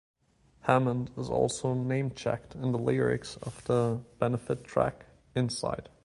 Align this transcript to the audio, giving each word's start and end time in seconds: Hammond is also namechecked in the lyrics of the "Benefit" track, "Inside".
Hammond 0.61 1.11
is 1.15 1.29
also 1.29 1.75
namechecked 1.75 2.55
in 2.55 2.71
the 2.71 2.79
lyrics 2.79 3.37
of 3.43 3.63
the 3.65 4.01
"Benefit" 4.17 4.63
track, 4.63 5.05
"Inside". 5.35 5.89